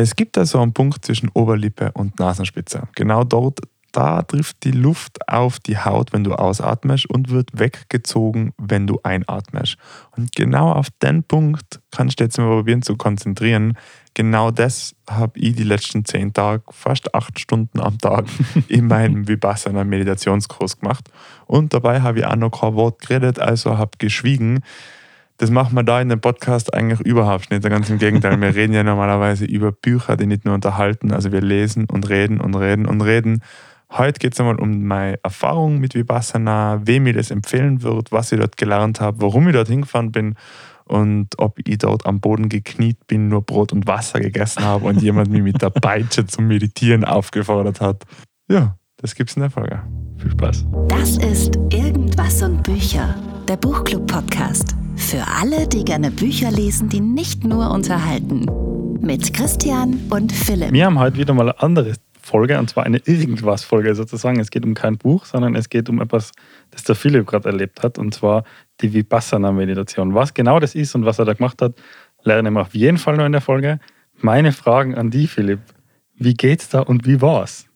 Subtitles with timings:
[0.00, 2.88] Es gibt da so einen Punkt zwischen Oberlippe und Nasenspitze.
[2.96, 3.60] Genau dort,
[3.92, 9.00] da trifft die Luft auf die Haut, wenn du ausatmest und wird weggezogen, wenn du
[9.02, 9.76] einatmest.
[10.16, 13.76] Und genau auf den Punkt kannst du jetzt mal probieren zu konzentrieren.
[14.14, 18.24] Genau das habe ich die letzten zehn Tage, fast acht Stunden am Tag
[18.68, 21.10] in meinem Vipassana Meditationskurs gemacht.
[21.44, 24.60] Und dabei habe ich auch noch kein Wort geredet, also habe geschwiegen.
[25.40, 27.62] Das machen wir da in dem Podcast eigentlich überhaupt nicht.
[27.62, 31.12] Ganz im Gegenteil, wir reden ja normalerweise über Bücher, die nicht nur unterhalten.
[31.12, 33.42] Also wir lesen und reden und reden und reden.
[33.90, 38.32] Heute geht es einmal um meine Erfahrung mit Vipassana, wem ich das empfehlen würde, was
[38.32, 40.34] ich dort gelernt habe, warum ich dort hingefahren bin
[40.84, 45.00] und ob ich dort am Boden gekniet bin, nur Brot und Wasser gegessen habe und
[45.00, 48.04] jemand mich mit der Peitsche zum Meditieren aufgefordert hat.
[48.50, 49.80] Ja, das gibt's in der Folge.
[50.18, 50.66] Viel Spaß.
[50.88, 53.14] Das ist Irgendwas und Bücher,
[53.48, 54.76] der Buchclub-Podcast.
[55.00, 58.46] Für alle, die gerne Bücher lesen, die nicht nur unterhalten.
[59.00, 60.72] Mit Christian und Philipp.
[60.72, 64.38] Wir haben heute wieder mal eine andere Folge, und zwar eine Irgendwas-Folge sozusagen.
[64.38, 66.32] Es geht um kein Buch, sondern es geht um etwas,
[66.70, 68.44] das der Philipp gerade erlebt hat, und zwar
[68.82, 70.14] die Vipassana-Meditation.
[70.14, 71.74] Was genau das ist und was er da gemacht hat,
[72.22, 73.80] lernen wir auf jeden Fall noch in der Folge.
[74.18, 75.60] Meine Fragen an dich, Philipp.
[76.14, 77.69] Wie geht's da und wie war's?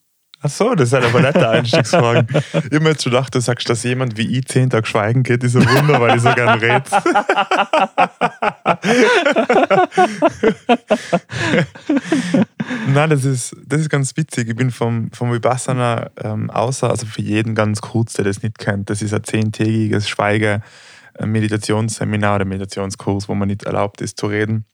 [0.46, 2.26] Ach so, das ist halt aber nette Einstiegsfragen.
[2.70, 5.56] mir jetzt schon gedacht, du sagst, dass jemand wie ich zehn Tage schweigen geht, ist
[5.56, 6.84] ein Wunder, weil ich so gern rede.
[12.88, 14.50] Nein, das ist, das ist ganz witzig.
[14.50, 18.58] Ich bin vom, vom Vipassana ähm, außer, also für jeden ganz kurz, der das nicht
[18.58, 24.66] kennt, das ist ein zehntägiges Schweige-Meditationsseminar oder Meditationskurs, wo man nicht erlaubt ist zu reden.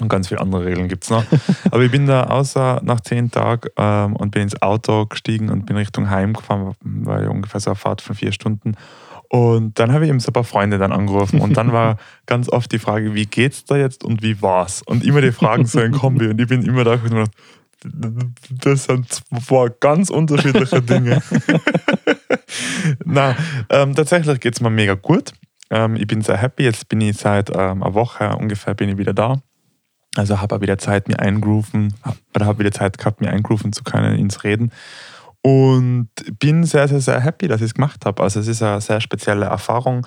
[0.00, 1.24] Und ganz viele andere Regeln gibt es noch.
[1.70, 5.66] Aber ich bin da außer nach zehn Tagen ähm, und bin ins Auto gestiegen und
[5.66, 8.74] bin Richtung Heim gefahren, war ja ungefähr so eine Fahrt von vier Stunden.
[9.28, 12.48] Und dann habe ich eben so ein paar Freunde dann angerufen und dann war ganz
[12.48, 14.82] oft die Frage, wie geht's da jetzt und wie war's?
[14.86, 17.30] Und immer die Fragen so in Kombi und ich bin immer da und gedacht,
[18.50, 19.06] das sind
[19.46, 21.22] zwei ganz unterschiedliche Dinge.
[23.04, 23.36] Na,
[23.68, 25.32] ähm, tatsächlich geht es mir mega gut.
[25.70, 26.64] Ähm, ich bin sehr happy.
[26.64, 29.40] Jetzt bin ich seit ähm, einer Woche ungefähr bin ich wieder da.
[30.18, 31.94] Also habe auch wieder Zeit, mir eingrooven,
[32.34, 34.72] oder habe wieder Zeit gehabt, mir eingrooven zu können ins Reden.
[35.42, 36.08] Und
[36.40, 38.22] bin sehr, sehr, sehr happy, dass ich es gemacht habe.
[38.22, 40.06] Also es ist eine sehr spezielle Erfahrung.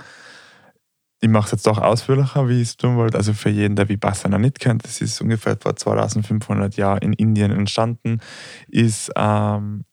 [1.21, 3.17] Ich mache es jetzt doch ausführlicher, wie ich es tun wollte.
[3.17, 7.51] Also für jeden, der Vipassana nicht kennt, das ist ungefähr vor 2500 Jahren in Indien
[7.51, 8.19] entstanden,
[8.67, 9.85] ist ähm,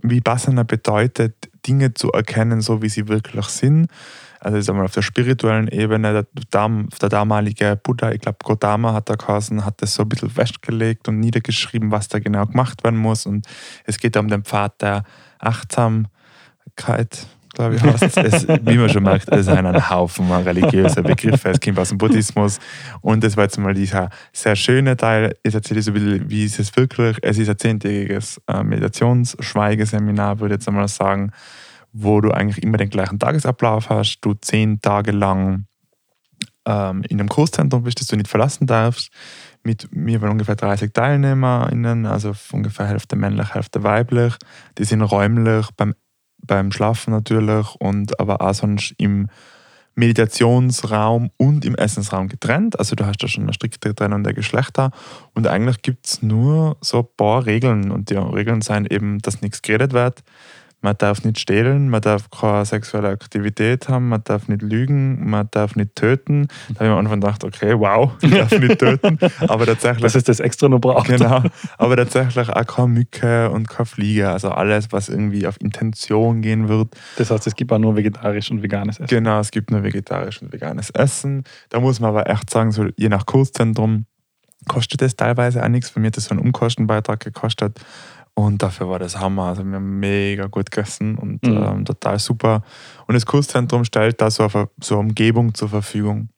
[0.00, 3.88] Vipassana bedeutet, Dinge zu erkennen, so wie sie wirklich sind
[4.40, 6.26] also ich sag mal, auf der spirituellen Ebene, der,
[7.00, 11.08] der damalige Buddha, ich glaube Gotama hat da geheißen, hat das so ein bisschen festgelegt
[11.08, 13.26] und niedergeschrieben, was da genau gemacht werden muss.
[13.26, 13.46] Und
[13.84, 15.02] es geht um den Pfad der
[15.38, 18.48] Achtsamkeit, glaube ich, heißt es.
[18.48, 21.50] Wie man schon merkt, es ist ein Haufen religiöser Begriffe.
[21.50, 22.58] Es kommt aus dem Buddhismus.
[23.00, 25.34] Und das war jetzt mal dieser sehr schöne Teil.
[25.42, 27.16] Ich erzähle so ein bisschen, wie ist es wirklich.
[27.22, 31.32] Es ist ein zehntägiges äh, Meditationsschweigeseminar, würde ich jetzt einmal sagen
[32.00, 35.66] wo du eigentlich immer den gleichen Tagesablauf hast, du zehn Tage lang
[36.64, 39.10] ähm, in einem Kurszentrum bist, das du nicht verlassen darfst.
[39.64, 44.34] Mit mir waren ungefähr 30 TeilnehmerInnen, also ungefähr Hälfte männlich, Hälfte weiblich.
[44.78, 45.94] Die sind räumlich beim,
[46.46, 49.28] beim Schlafen natürlich und aber auch sonst im
[49.96, 52.78] Meditationsraum und im Essensraum getrennt.
[52.78, 54.92] Also du hast da schon eine strikte Trennung der Geschlechter.
[55.34, 57.90] Und eigentlich gibt es nur so ein paar Regeln.
[57.90, 60.22] Und die Regeln sind eben, dass nichts geredet wird,
[60.80, 65.48] man darf nicht stehlen, man darf keine sexuelle Aktivität haben, man darf nicht lügen, man
[65.50, 66.48] darf nicht töten.
[66.68, 69.18] Da habe ich am Anfang gedacht, okay, wow, ich darf nicht töten.
[69.40, 70.02] Aber tatsächlich.
[70.02, 71.08] Das ist das extra noch braucht.
[71.08, 71.42] Genau.
[71.78, 74.30] Aber tatsächlich auch keine Mücke und keine Fliege.
[74.30, 76.94] Also alles, was irgendwie auf Intention gehen wird.
[77.16, 79.08] Das heißt, es gibt auch nur vegetarisch und veganes Essen.
[79.08, 81.44] Genau, es gibt nur vegetarisch und veganes Essen.
[81.70, 84.06] Da muss man aber echt sagen, so je nach Kurszentrum
[84.66, 85.90] kostet es teilweise auch nichts.
[85.90, 87.80] Für mich hat das so einen Umkostenbeitrag gekostet.
[88.38, 89.46] Und dafür war das Hammer.
[89.46, 91.56] Also wir haben mega gut gegessen und mhm.
[91.56, 92.62] ähm, total super.
[93.08, 96.28] Und das Kurszentrum stellt da so eine, so eine Umgebung zur Verfügung.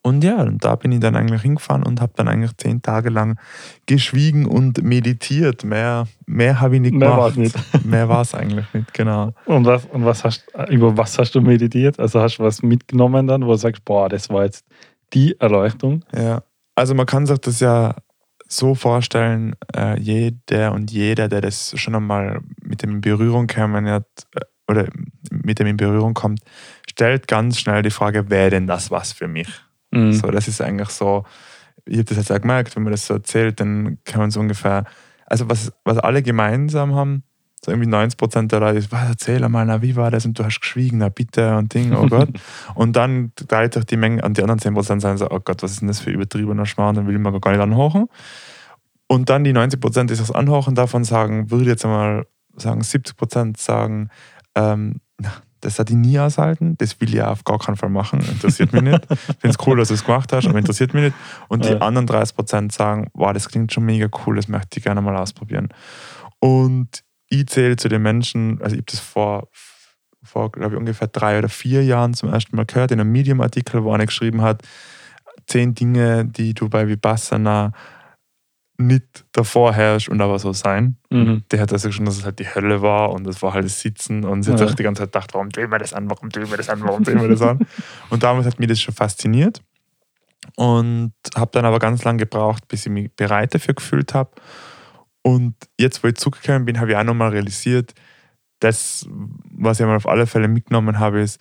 [0.00, 3.10] Und ja, und da bin ich dann eigentlich hingefahren und habe dann eigentlich zehn Tage
[3.10, 3.38] lang
[3.84, 5.62] geschwiegen und meditiert.
[5.62, 7.36] Mehr, mehr habe ich nicht mehr gemacht.
[7.36, 7.54] Nicht.
[7.84, 9.34] mehr war es eigentlich nicht, genau.
[9.44, 12.00] Und, was, und was hast, über was hast du meditiert?
[12.00, 14.64] Also hast du was mitgenommen dann, wo du sagst, boah, das war jetzt
[15.12, 16.02] die Erleuchtung?
[16.16, 16.44] Ja,
[16.76, 17.94] also man kann sich das ja
[18.52, 23.86] so vorstellen, äh, jeder und jeder, der das schon einmal mit dem in Berührung kommen
[23.86, 24.88] hat äh, oder
[25.30, 26.40] mit dem in Berührung kommt,
[26.88, 29.48] stellt ganz schnell die Frage, wäre denn das was für mich?
[29.92, 30.12] Mhm.
[30.12, 31.24] So, das ist eigentlich so,
[31.84, 34.40] ich habe das jetzt auch gemerkt, wenn man das so erzählt, dann kann man so
[34.40, 34.84] ungefähr,
[35.26, 37.22] also was, was alle gemeinsam haben,
[37.62, 40.24] so irgendwie 90 Prozent der Leute, was, erzähl mal, na, wie war das?
[40.24, 42.30] Und du hast geschwiegen, na bitte und Ding, oh Gott.
[42.74, 45.62] und dann teilt sich die Menge an die anderen 10 Prozent sagen so, oh Gott,
[45.62, 48.06] was ist denn das für übertriebener Schmarrn, dann will man gar nicht anhochen.
[49.06, 52.26] Und dann die 90 Prozent, die das anhören, davon sagen, würde jetzt einmal
[52.56, 54.08] sagen, 70 Prozent sagen,
[54.54, 55.00] ähm,
[55.60, 58.80] das hat ich nie aushalten, das will ich auf gar keinen Fall machen, interessiert mich
[58.82, 59.06] nicht.
[59.10, 61.16] Ich finde es cool, dass du es gemacht hast, aber interessiert mich nicht.
[61.48, 61.78] Und die Ja.
[61.78, 65.16] anderen 30 Prozent sagen, wow, das klingt schon mega cool, das möchte ich gerne mal
[65.16, 65.68] ausprobieren.
[66.38, 69.48] Und ich zähle zu den Menschen, also ich habe das vor,
[70.22, 73.82] vor glaube ich, ungefähr drei oder vier Jahren zum ersten Mal gehört, in einem Medium-Artikel,
[73.84, 74.62] wo einer geschrieben hat,
[75.46, 77.72] zehn Dinge, die du bei Vipassana
[78.78, 80.96] nicht davor herrschst und aber so sein.
[81.10, 81.44] Mhm.
[81.50, 83.80] Der hat also schon, dass es halt die Hölle war und das war halt das
[83.80, 84.66] Sitzen und sie hat Ja.
[84.66, 86.80] sich die ganze Zeit gedacht, warum tun wir das an, warum tun wir das an,
[86.82, 87.58] warum tun wir das an?
[88.10, 89.60] Und damals hat mich das schon fasziniert
[90.56, 94.30] und habe dann aber ganz lange gebraucht, bis ich mich bereit dafür gefühlt habe.
[95.22, 97.92] Und jetzt, wo ich zurückgekommen bin, habe ich auch nochmal realisiert,
[98.60, 101.40] das, was ich mal auf alle Fälle mitgenommen habe, ist,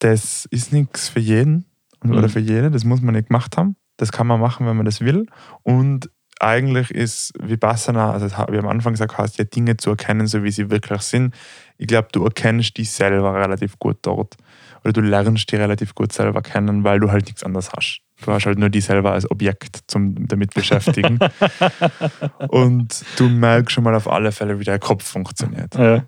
[0.00, 1.64] das ist nichts für jeden
[2.04, 2.28] oder Mhm.
[2.28, 3.76] für jede, das muss man nicht gemacht haben.
[3.96, 5.26] Das kann man machen, wenn man das will.
[5.62, 6.10] Und
[6.40, 10.50] eigentlich ist Vipassana, also ich am Anfang gesagt, heißt ja Dinge zu erkennen, so wie
[10.50, 11.34] sie wirklich sind.
[11.78, 14.36] Ich glaube, du erkennst dich selber relativ gut dort.
[14.82, 18.00] Oder du lernst dich relativ gut selber kennen, weil du halt nichts anderes hast.
[18.24, 21.18] Du hast halt nur dich selber als Objekt zum damit beschäftigen.
[22.48, 25.74] Und du merkst schon mal auf alle Fälle, wie der Kopf funktioniert.
[25.74, 26.04] Ja.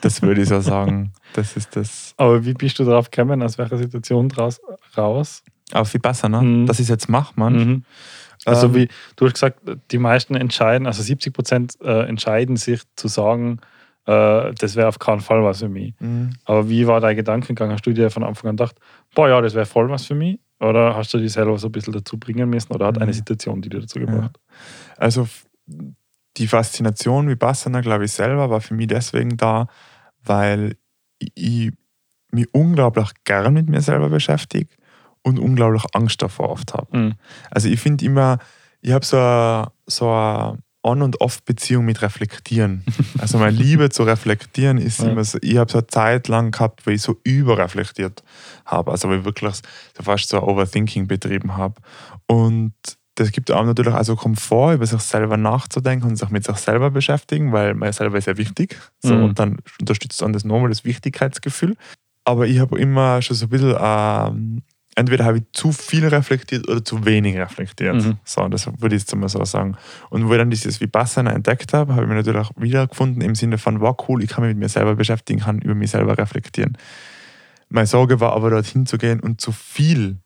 [0.00, 1.12] Das würde ich so sagen.
[1.34, 2.14] Das ist das.
[2.16, 4.60] Aber wie bist du darauf gekommen, aus welcher Situation draus,
[4.96, 5.42] raus?
[5.72, 6.66] Auf Vipassana, Mhm.
[6.66, 7.52] dass ich es jetzt mache, man.
[7.54, 7.84] Mhm.
[8.46, 9.60] Also Ähm, wie du hast gesagt,
[9.90, 13.58] die meisten entscheiden, also 70 Prozent äh, entscheiden sich zu sagen,
[14.06, 15.92] äh, das wäre auf keinen Fall was für mich.
[15.98, 16.30] Mhm.
[16.44, 17.70] Aber wie war dein Gedankengang?
[17.72, 18.76] Hast du dir von Anfang an gedacht,
[19.14, 20.38] boah ja, das wäre voll was für mich?
[20.60, 22.72] Oder hast du dich selber so ein bisschen dazu bringen müssen?
[22.72, 23.16] Oder hat eine Mhm.
[23.16, 24.06] Situation, die dir dazu Ja.
[24.06, 24.38] gebracht?
[24.96, 25.46] Also f-
[26.36, 29.66] die Faszination Vipassana, glaube ich, selber war für mich deswegen da,
[30.22, 30.76] weil
[31.18, 31.72] ich, ich
[32.32, 34.68] mich unglaublich gern mit mir selber beschäftige
[35.22, 36.96] und unglaublich Angst davor oft habe.
[36.96, 37.14] Mhm.
[37.50, 38.38] Also ich finde immer,
[38.80, 42.84] ich habe so eine, so eine On- und Off-Beziehung mit Reflektieren.
[43.18, 45.08] Also meine Liebe zu reflektieren ist Ja.
[45.08, 48.22] immer so, ich habe so eine Zeit lang gehabt, wo ich so überreflektiert
[48.64, 48.90] habe.
[48.92, 51.74] Also wo ich wirklich so fast so ein Overthinking betrieben habe.
[52.26, 52.72] Und
[53.16, 56.90] das gibt auch natürlich also Komfort, über sich selber nachzudenken und sich mit sich selber
[56.92, 58.76] beschäftigen, weil man selber ist ja wichtig.
[59.00, 59.24] So, Mhm.
[59.24, 61.76] Und dann unterstützt dann das nochmal das Wichtigkeitsgefühl.
[62.24, 64.62] Aber ich habe immer schon so ein bisschen, ähm,
[64.98, 67.94] entweder habe ich zu viel reflektiert oder zu wenig reflektiert.
[67.94, 68.18] Mhm.
[68.24, 69.76] So, das würde ich jetzt mal so sagen.
[70.10, 73.34] Und wo ich dann dieses Vipassana entdeckt habe, habe ich mich natürlich auch wiedergefunden im
[73.34, 76.18] Sinne von, wow, cool, ich kann mich mit mir selber beschäftigen, kann über mich selber
[76.18, 76.76] reflektieren.
[77.68, 80.16] Meine Sorge war aber, dorthin zu gehen und zu viel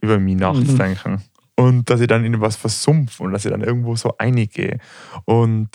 [0.00, 1.22] über mich nachzudenken.
[1.56, 4.78] Und dass ich dann in was versumpf und dass ich dann irgendwo so eingehe.
[5.24, 5.68] Und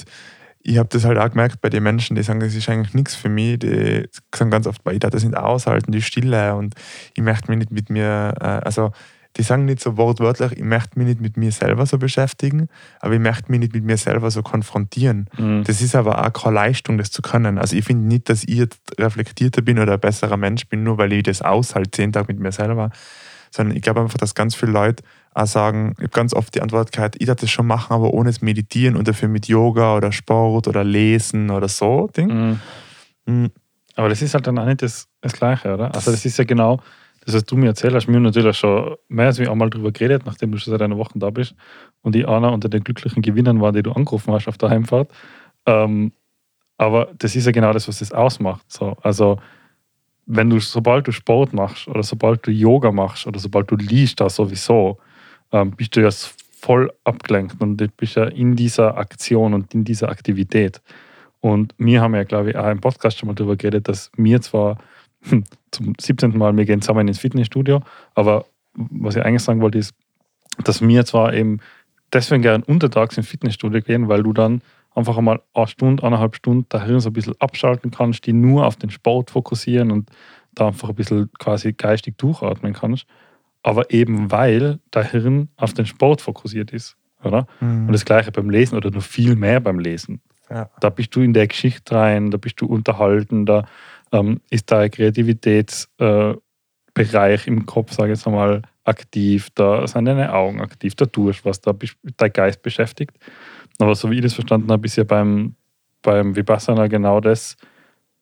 [0.68, 3.16] ich habe das halt auch gemerkt bei den Menschen, die sagen, das ist eigentlich nichts
[3.16, 3.60] für mich.
[3.60, 4.06] Die
[4.36, 6.56] sagen ganz oft, ich darf das nicht aushalten, die Stille.
[6.56, 6.75] Und
[7.16, 8.92] ich möchte mich nicht mit mir, äh, also
[9.38, 12.68] die sagen nicht so wortwörtlich, ich möchte mich nicht mit mir selber so beschäftigen,
[13.00, 15.30] aber ich möchte mich nicht mit mir selber so konfrontieren.
[15.38, 15.64] Mhm.
[15.64, 17.58] Das ist aber auch keine Leistung, das zu können.
[17.58, 20.98] Also ich finde nicht, dass ich jetzt reflektierter bin oder ein besserer Mensch bin, nur
[20.98, 22.90] weil ich das aushalte, zehn Tage mit mir selber.
[23.57, 26.62] Sondern ich glaube einfach, dass ganz viele Leute auch sagen, ich habe ganz oft die
[26.62, 29.98] Antwort gehört, ich darf das schon machen, aber ohne es meditieren und dafür mit Yoga
[29.98, 32.07] oder Sport oder Lesen oder so.
[32.15, 32.27] Ding.
[32.27, 32.59] Mhm.
[33.25, 33.51] Mhm.
[33.95, 35.94] Aber das ist halt dann auch nicht das, das Gleiche, oder?
[35.94, 36.80] Also das ist ja genau
[37.25, 38.07] das, was du mir erzählt hast.
[38.07, 41.13] Wir haben natürlich schon mehr als einmal drüber geredet, nachdem du schon seit einer Woche
[41.15, 41.56] da bist
[42.01, 45.09] und ich einer unter den glücklichen Gewinnern war, die du angerufen hast auf der Heimfahrt.
[45.65, 46.14] Ähm,
[46.78, 48.66] aber das ist ja genau das, was das ausmacht.
[48.68, 49.40] So, also
[50.28, 54.19] wenn du, sobald du Sport machst oder sobald du Yoga machst oder sobald du liest,
[54.19, 54.98] da sowieso,
[55.52, 56.10] ähm, bist du ja
[56.60, 60.81] voll abgelenkt und bist ja in dieser Aktion und in dieser Aktivität.
[61.40, 64.42] Und wir haben ja, glaube ich, auch im Podcast schon mal darüber geredet, dass wir
[64.42, 64.78] zwar
[65.22, 66.38] hm, zum 17.
[66.38, 67.81] Mal, wir gehen zusammen ins Fitnessstudio,
[68.14, 69.96] aber was ich eigentlich sagen wollte, ist,
[70.64, 71.60] dass wir zwar eben
[72.12, 74.62] deswegen gerne untertags ins Fitnessstudio gehen, weil du dann
[74.96, 78.66] einfach einmal eine Stunde, eineinhalb Stunden dein Hirn so ein bisschen abschalten kannst, die nur
[78.66, 80.10] auf den Sport fokussieren und
[80.56, 83.06] da einfach ein bisschen quasi geistig durchatmen kannst.
[83.64, 87.48] Aber eben weil dein Hirn auf den Sport fokussiert ist, oder?
[87.88, 90.22] Und das gleiche beim Lesen oder noch viel mehr beim Lesen.
[90.50, 90.70] Ja.
[90.80, 93.68] Da bist du in der Geschichte rein, da bist du unterhalten, da
[94.12, 96.38] ähm, ist dein Kreativitätsbereich
[97.48, 101.42] äh, im Kopf, sage ich jetzt einmal, aktiv, da sind deine Augen aktiv, da tust
[101.44, 103.18] du was, da bist dein Geist beschäftigt.
[103.80, 105.56] Aber so wie ich das verstanden habe, ist ja beim,
[106.02, 107.57] beim Vipassana genau das,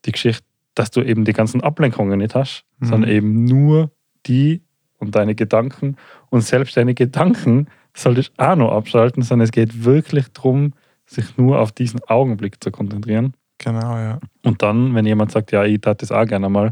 [0.05, 0.45] die Geschichte,
[0.75, 2.85] dass du eben die ganzen Ablenkungen nicht hast, Mhm.
[2.87, 3.91] sondern eben nur
[4.25, 4.61] die
[4.97, 5.95] und deine Gedanken.
[6.29, 10.73] Und selbst deine Gedanken solltest du auch noch abschalten, sondern es geht wirklich darum,
[11.05, 13.33] sich nur auf diesen Augenblick zu konzentrieren.
[13.59, 14.19] Genau, ja.
[14.43, 16.71] Und dann, wenn jemand sagt, ja, ich tat das auch gerne mal,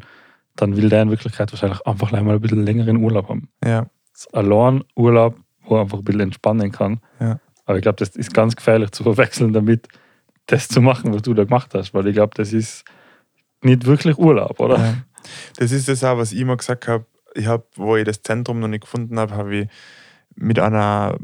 [0.58, 3.48] dann will der in Wirklichkeit wahrscheinlich einfach gleich mal ein bisschen längeren Urlaub haben.
[3.64, 7.00] Ja, Das ist allein Urlaub, wo er einfach ein bisschen entspannen kann.
[7.22, 7.40] Ja.
[7.66, 9.88] Aber ich glaube, das ist ganz gefährlich zu verwechseln damit,
[10.48, 12.84] das zu machen, was du da gemacht hast, weil ich glaube, das ist
[13.62, 14.78] nicht wirklich Urlaub, oder?
[14.78, 14.96] Ja.
[15.58, 17.06] Das ist das auch, was ich immer gesagt habe.
[17.34, 19.68] Ich habe, wo ich das Zentrum noch nicht gefunden habe, habe ich
[20.36, 21.18] mit einer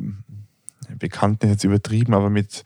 [0.98, 2.64] Bekannten ist jetzt übertrieben, aber mit,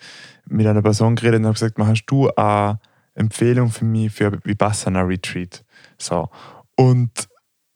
[0.48, 2.80] mit einer Person geredet und habe gesagt, hast du eine
[3.16, 5.66] Empfehlung für mich für Vipassana Retreat?
[5.98, 6.30] So.
[6.76, 7.28] Und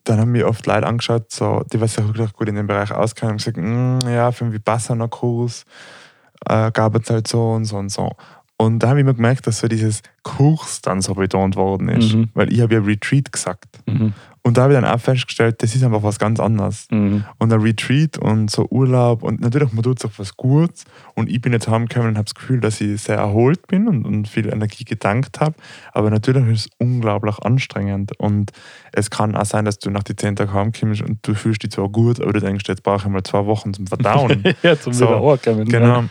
[0.09, 2.91] dann haben mir oft Leute angeschaut, so, die was sich wirklich gut in dem Bereich
[2.91, 5.65] auskennen, und gesagt, mm, ja, für einen Vipassana-Kurs
[6.47, 8.11] äh, gab es halt so und so und so.
[8.59, 12.15] Und da habe ich mir gemerkt, dass so dieses Kurs dann so betont worden ist.
[12.15, 12.29] Mhm.
[12.33, 13.79] Weil ich habe ja Retreat gesagt.
[13.85, 14.13] Mhm.
[14.41, 16.87] Und da habe ich dann auch festgestellt, das ist einfach was ganz anderes.
[16.89, 17.25] Mhm.
[17.37, 20.85] Und ein Retreat und so Urlaub und natürlich, man tut sich was Gutes.
[21.15, 24.05] Und ich bin jetzt heimgekommen und habe das Gefühl, dass ich sehr erholt bin und,
[24.05, 25.55] und viel Energie gedankt habe.
[25.91, 28.17] Aber natürlich ist es unglaublich anstrengend.
[28.19, 28.53] Und
[28.93, 31.71] es kann auch sein, dass du nach den zehn Tagen heimkommst und du fühlst dich
[31.71, 34.43] zwar gut, aber du denkst, jetzt brauche ich mal zwei Wochen zum Verdauen.
[34.63, 35.07] ja, zum So.
[35.65, 36.05] Genau.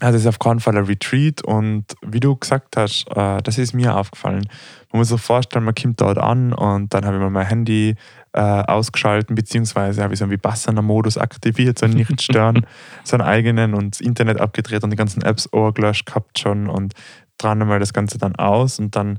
[0.00, 3.56] Also es ist auf keinen Fall ein Retreat und wie du gesagt hast, äh, das
[3.56, 4.46] ist mir aufgefallen.
[4.92, 7.94] Man muss sich vorstellen, man kommt dort an und dann habe ich mal mein Handy
[8.34, 12.66] äh, ausgeschalten, beziehungsweise habe ich so einen Vipassana-Modus aktiviert, so einen Nicht-Stören,
[13.04, 16.92] so einen eigenen und das Internet abgedreht und die ganzen Apps gelöscht gehabt schon und
[17.38, 19.18] dran einmal das Ganze dann aus und dann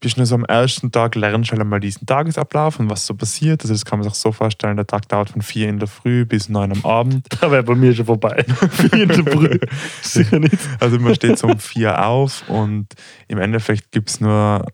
[0.00, 3.14] bist du nur so am ersten Tag, lernst halt einmal diesen Tagesablauf und was so
[3.14, 3.62] passiert.
[3.62, 6.24] Also das kann man sich so vorstellen, der Tag dauert von vier in der Früh
[6.24, 7.26] bis neun am Abend.
[7.40, 8.44] Da wäre bei mir schon vorbei.
[8.70, 9.58] Vier in der Früh.
[10.02, 10.58] Sicher nicht.
[10.78, 12.88] Also man steht so um vier auf und
[13.28, 14.66] im Endeffekt gibt es nur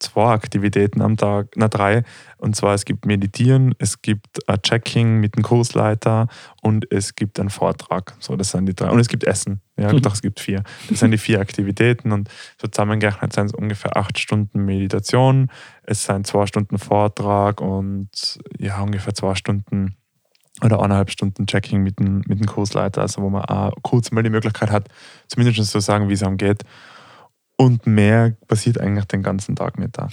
[0.00, 2.02] zwei Aktivitäten am Tag, na drei.
[2.38, 6.26] Und zwar es gibt Meditieren, es gibt ein Checking mit dem Kursleiter
[6.62, 8.14] und es gibt einen Vortrag.
[8.18, 8.90] So, das sind die drei.
[8.90, 9.60] Und es gibt Essen.
[9.78, 10.02] Ja, Mhm.
[10.02, 10.62] doch, es gibt vier.
[10.88, 12.28] Das sind die vier Aktivitäten und
[12.60, 15.50] so zusammengerechnet sind es ungefähr acht Stunden Meditation.
[15.82, 19.96] Es sind zwei Stunden Vortrag und ja, ungefähr zwei Stunden
[20.62, 24.22] oder eineinhalb Stunden Checking mit dem, mit dem Kursleiter, also wo man auch kurz mal
[24.22, 24.88] die Möglichkeit hat,
[25.28, 26.64] zumindest zu sagen, wie es einem geht.
[27.60, 30.08] Und mehr passiert eigentlich den ganzen Tag nicht da.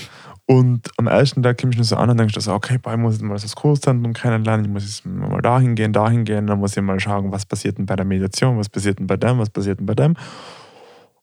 [0.47, 2.99] Und am ersten Tag kommst du so an und denkst, du so, okay, boah, ich
[2.99, 6.59] muss jetzt mal das Kurszentrum kennenlernen, ich muss jetzt mal dahin gehen, dahin gehen, dann
[6.59, 9.39] muss ich mal schauen, was passiert denn bei der Meditation, was passiert denn bei dem,
[9.39, 10.15] was passiert denn bei dem.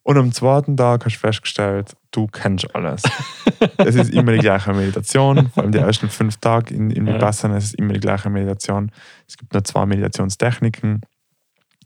[0.03, 3.03] Und am zweiten Tag hast du festgestellt, du kennst alles.
[3.77, 7.17] es ist immer die gleiche Meditation, vor allem die ersten fünf Tage in, in Ja.
[7.17, 8.91] Vipassana, es ist immer die gleiche Meditation.
[9.29, 11.03] Es gibt nur zwei Meditationstechniken.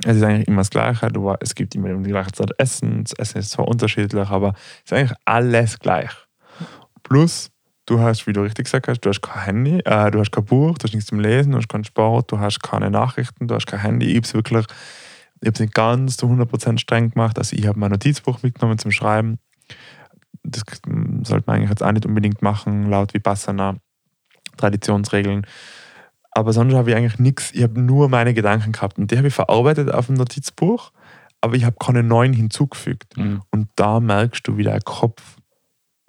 [0.05, 1.09] Es ist eigentlich immer das Gleiche.
[1.09, 3.05] Du, es gibt immer die gleiche Zeit Essen.
[3.05, 6.11] Das Essen ist zwar unterschiedlich, aber es ist eigentlich alles gleich.
[7.03, 7.51] Plus,
[7.87, 10.45] du hast, wie du richtig gesagt hast, du hast kein Handy, äh, du hast kein
[10.45, 13.55] Buch, du hast nichts zum Lesen, du hast keinen Sport, du hast keine Nachrichten, du
[13.55, 14.07] hast kein Handy.
[14.07, 14.67] Ich habe es wirklich,
[15.41, 17.39] ich nicht ganz zu 100% streng gemacht.
[17.39, 19.39] Also ich habe mein Notizbuch mitgenommen zum Schreiben.
[20.43, 20.63] Das
[21.25, 23.77] sollte man eigentlich jetzt auch nicht unbedingt machen, laut Vipassana,
[24.57, 25.47] Traditionsregeln.
[26.39, 29.27] Aber sonst habe ich eigentlich nichts, ich habe nur meine Gedanken gehabt und die habe
[29.27, 30.93] ich verarbeitet auf dem Notizbuch,
[31.41, 33.17] aber ich habe keine neuen hinzugefügt.
[33.17, 33.43] Mhm.
[33.51, 35.21] Und da merkst du, wie der Kopf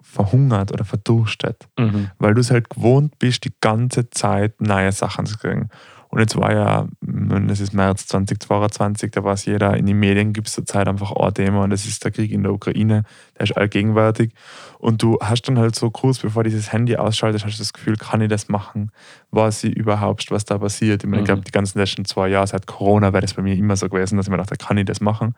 [0.00, 2.10] verhungert oder verdurstet, Mhm.
[2.18, 5.68] weil du es halt gewohnt bist, die ganze Zeit neue Sachen zu kriegen.
[6.10, 10.32] Und jetzt war ja, mm, es ist März 2022, da weiß jeder, in den Medien
[10.32, 13.04] gibt es zurzeit einfach ein Thema und das ist der Krieg in der Ukraine,
[13.38, 14.32] der ist allgegenwärtig.
[14.78, 17.96] Und du hast dann halt so kurz bevor dieses Handy ausschaltet, hast du das Gefühl,
[17.96, 18.90] kann ich das machen?
[19.30, 21.04] Weiß ich überhaupt, was da passiert?
[21.04, 21.26] Ich, meine, ich Mhm.
[21.26, 24.16] glaube, die ganzen letzten zwei Jahre seit Corona wäre das bei mir immer so gewesen,
[24.16, 25.34] dass ich mir dachte, kann ich das machen?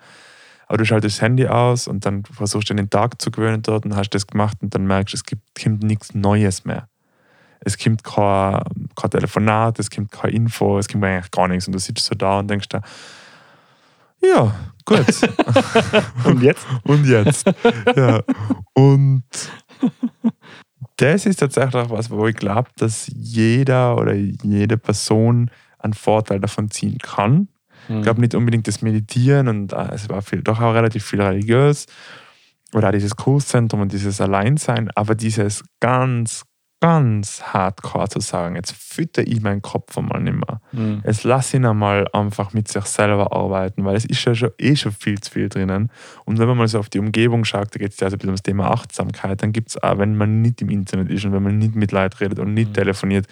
[0.68, 3.84] Aber du schaltest das Handy aus und dann versuchst du den Tag zu gewöhnen dort
[3.84, 6.88] und hast das gemacht und dann merkst du, es gibt, kommt nichts Neues mehr.
[7.64, 8.62] Es kommt kein,
[8.95, 11.66] kein Telefonat, es kommt keine Info, es kommt eigentlich gar nichts.
[11.66, 12.83] Und du sitzt so da und denkst da,
[14.23, 14.54] ja,
[14.85, 15.04] gut.
[16.25, 16.64] Und jetzt?
[16.85, 17.52] und jetzt?
[17.97, 18.23] ja.
[18.75, 19.25] Und
[20.97, 26.38] das ist tatsächlich auch was, wo ich glaube, dass jeder oder jede Person einen Vorteil
[26.38, 27.49] davon ziehen kann.
[27.88, 31.21] Ich glaube nicht unbedingt das Meditieren und äh, es war viel, doch auch relativ viel
[31.21, 31.87] religiös
[32.73, 36.45] oder auch dieses Kurszentrum und dieses Alleinsein, aber dieses ganz,
[36.82, 40.60] ganz hardcore zu sagen, jetzt fütter ich meinen Kopf einmal nicht mehr.
[40.72, 41.00] Mhm.
[41.06, 44.74] Jetzt lass ihn einmal einfach mit sich selber arbeiten, weil es ist ja schon, eh
[44.74, 45.92] schon viel zu viel drinnen.
[46.24, 48.18] Und wenn man mal so auf die Umgebung schaut, da geht es ja also ein
[48.18, 51.32] bisschen ums Thema Achtsamkeit, dann gibt es auch, wenn man nicht im Internet ist und
[51.32, 52.74] wenn man nicht mit Leuten redet und nicht Mhm.
[52.74, 53.26] telefoniert,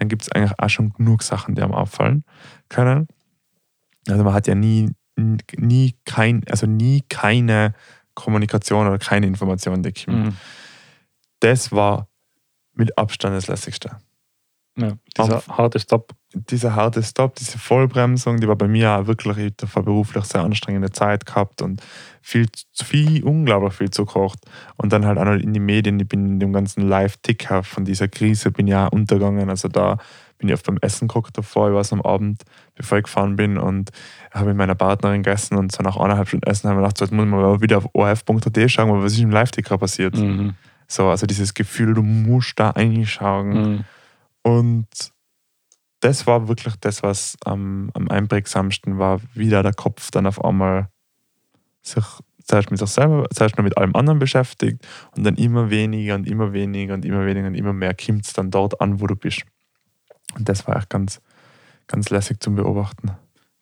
[0.00, 2.24] dann gibt es eigentlich auch schon genug Sachen, die einem auffallen
[2.68, 3.06] können.
[4.08, 7.72] Also man hat ja nie, nie kein, also nie keine
[8.14, 10.26] Kommunikation oder keine Information, die kommt.
[10.26, 10.36] Mhm.
[11.38, 12.08] Das war
[12.76, 13.96] mit Abstand das Lässigste.
[14.78, 16.12] Ja, dieser harte Stopp.
[16.34, 20.42] dieser harte Stop, diese Vollbremsung, die war bei mir auch wirklich, ich habe beruflich sehr
[20.42, 21.82] anstrengende Zeit gehabt und
[22.20, 24.40] viel zu viel, unglaublich viel zu gekocht.
[24.76, 27.86] Und dann halt auch noch in die Medien, ich bin in dem ganzen Live-Ticker von
[27.86, 29.48] dieser Krise, bin ja untergegangen.
[29.48, 29.96] Also da
[30.36, 32.42] bin ich oft beim Essen geguckt davor, ich war am Abend,
[32.74, 33.90] bevor ich gefahren bin und
[34.30, 37.06] habe mit meiner Partnerin gegessen und so nach eineinhalb Stunden Essen haben wir gedacht, so,
[37.06, 40.16] jetzt muss man wieder auf orf.at schauen, was ist im Live-Ticker passiert.
[40.16, 40.54] Mhm.
[40.88, 43.48] So, also dieses Gefühl, du musst da reinschauen.
[43.50, 43.84] Mhm.
[44.42, 44.86] Und
[46.00, 50.88] das war wirklich das, was am, am einprägsamsten war, wieder der Kopf dann auf einmal
[51.82, 52.04] sich
[52.44, 56.28] zuerst mit sich selber, zuerst nur mit allem anderen beschäftigt und dann immer weniger und
[56.28, 59.16] immer weniger und immer weniger und immer mehr kommt es dann dort an, wo du
[59.16, 59.42] bist.
[60.36, 61.20] Und das war echt ganz,
[61.86, 63.12] ganz lässig zum Beobachten.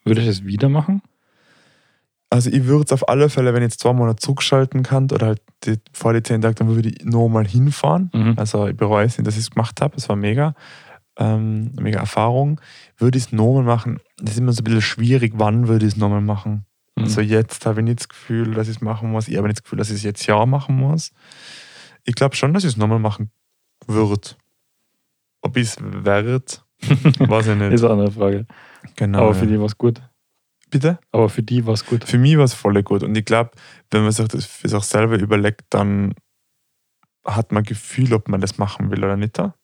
[0.05, 1.03] Würdest du es wieder machen?
[2.35, 5.27] Also ich würde es auf alle Fälle, wenn ich jetzt zwei Monate zurückschalten kann oder
[5.29, 8.11] halt die, vor die zehn Tage, dann würde ich nochmal hinfahren.
[8.13, 8.35] Mhm.
[8.37, 9.95] Also ich bereue es nicht, dass ich es gemacht habe.
[9.97, 10.57] Es war mega.
[11.17, 12.61] Ähm, mega Erfahrung.
[12.99, 14.01] Würde ich es nochmal machen?
[14.19, 16.67] Das ist immer so ein bisschen schwierig, wann würde ich es nochmal machen?
[16.97, 17.05] Mhm.
[17.05, 19.29] Also jetzt habe ich nicht das Gefühl, dass ich es machen muss.
[19.29, 21.13] Ich habe nicht das Gefühl, dass ich es jetzt ja machen muss.
[22.03, 23.31] Ich glaube schon, dass ich es nochmal machen
[23.87, 24.31] würde.
[25.41, 26.43] Ob ich es werde,
[26.83, 27.75] weiß ich nicht.
[27.75, 28.47] ist eine andere Frage.
[28.97, 29.21] genau.
[29.21, 29.53] Aber für ja.
[29.53, 30.03] die war es gut.
[30.75, 30.99] Bitte?
[31.13, 32.03] Aber für die war es gut.
[32.03, 33.05] Für mich war es voll gut.
[33.05, 33.53] Und ich glaube,
[33.93, 36.15] wenn man sich das für sich selber überlegt, dann
[37.25, 39.39] hat man ein Gefühl, ob man das machen will oder nicht.
[39.39, 39.55] Und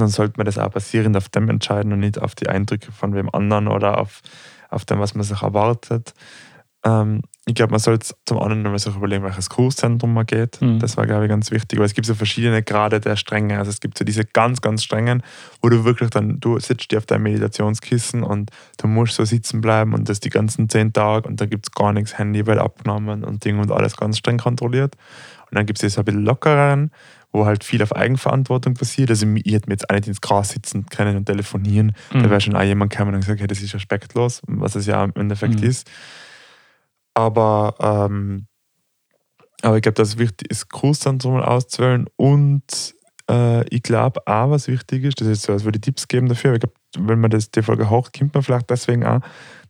[0.00, 3.14] dann sollte man das auch basierend auf dem entscheiden und nicht auf die Eindrücke von
[3.14, 4.22] wem anderen oder auf,
[4.70, 6.14] auf dem, was man sich erwartet.
[6.84, 10.62] Ähm, ich glaube, man sollte zum anderen mal sich überlegen, welches Kurszentrum man geht.
[10.62, 10.78] Mhm.
[10.78, 11.78] Das war, glaube ich, ganz wichtig.
[11.80, 13.58] Weil es gibt so verschiedene Grade der Strenge.
[13.58, 15.24] Also es gibt so diese ganz, ganz strengen,
[15.60, 19.60] wo du wirklich dann, du sitzt dir auf deinem Meditationskissen und du musst so sitzen
[19.60, 22.58] bleiben und das die ganzen zehn Tage und da gibt es gar nichts, Handy wird
[22.58, 24.94] abgenommen und Ding und alles ganz streng kontrolliert.
[25.50, 26.92] Und dann gibt es so ein bisschen lockeren,
[27.32, 29.10] wo halt viel auf Eigenverantwortung passiert.
[29.10, 31.92] Also ich hätte mir jetzt auch nicht ins Gras sitzen können und telefonieren.
[32.10, 32.30] Da Mhm.
[32.30, 35.12] wäre schon auch jemand gekommen und gesagt, hey, das ist respektlos, was es ja im
[35.16, 35.66] Endeffekt Mhm.
[35.66, 35.90] ist.
[37.14, 38.46] Aber, ähm,
[39.62, 42.94] aber ich glaube, das ist wichtig ist, Kurszentrum mal auszuwählen und
[43.30, 46.28] äh, ich glaube auch, was wichtig ist, das ist so, als würde ich Tipps geben
[46.28, 49.20] dafür, aber ich glaube, wenn man das, die Folge hocht, kommt man vielleicht deswegen auch.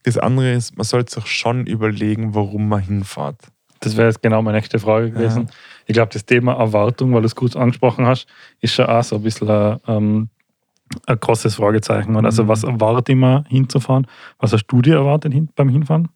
[0.05, 3.37] Das andere ist, man sollte sich schon überlegen, warum man hinfährt.
[3.81, 5.51] Das wäre jetzt genau meine nächste Frage gewesen.
[5.87, 8.27] Ich glaube, das Thema Erwartung, weil du es kurz angesprochen hast,
[8.61, 10.29] ist schon auch so ein bisschen ein, ähm,
[11.07, 12.15] ein großes Fragezeichen.
[12.15, 12.49] Und Also, Mhm.
[12.49, 14.07] was erwarte ich mir hinzufahren?
[14.39, 16.09] Was hast du dir erwartet beim Hinfahren?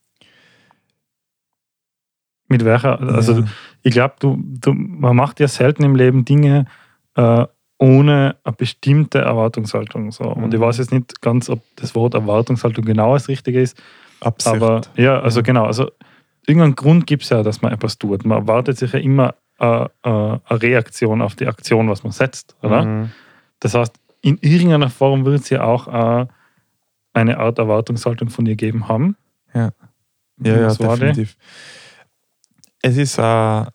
[2.48, 3.00] Mit welcher?
[3.00, 3.44] Also, ja.
[3.82, 6.66] ich glaube, du, du, man macht ja selten im Leben Dinge
[7.14, 7.46] äh,
[7.78, 10.11] ohne eine bestimmte Erwartungshaltung.
[10.12, 10.24] So.
[10.24, 10.64] Und ich Mhm.
[10.64, 13.76] weiß jetzt nicht ganz, ob das Wort Erwartungshaltung genau das Richtige ist.
[14.20, 14.54] Absicht.
[14.54, 15.44] Aber ja, also Ja.
[15.44, 15.64] genau.
[15.66, 15.90] Also
[16.46, 18.24] irgendeinen Grund gibt es ja, dass man etwas tut.
[18.24, 22.56] Man erwartet sich ja immer äh, äh, eine Reaktion auf die Aktion, was man setzt,
[22.62, 22.85] oder?
[22.85, 23.11] Mhm.
[23.61, 26.26] Das heißt, in irgendeiner Form wird es ja auch äh,
[27.12, 29.16] eine Art Erwartungshaltung von dir geben haben.
[29.54, 29.70] Ja.
[30.42, 31.26] Ja, ja, war die?
[32.82, 33.22] Es ist, äh,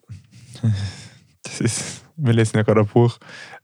[1.44, 3.18] das ist, wir lesen ja gerade ein Buch,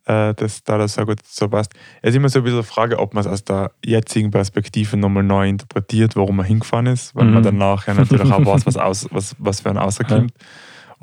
[0.05, 1.73] äh, das da das sehr gut so passt.
[2.01, 4.97] Es ist immer so ein bisschen eine Frage, ob man es aus der jetzigen Perspektive
[4.97, 7.43] nochmal neu interpretiert, warum man hingefahren ist, weil man Mhm.
[7.43, 10.33] dann nachher natürlich auch weiß, was, aus, was, was für ein Außerkommt.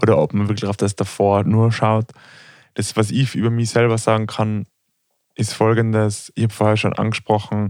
[0.02, 2.06] Oder ob man wirklich auf das davor nur schaut.
[2.74, 4.66] Das, was ich über mich selber sagen kann,
[5.36, 6.32] ist folgendes.
[6.34, 7.68] Ich habe vorher schon angesprochen,